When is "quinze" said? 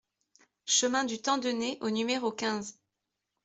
2.31-2.79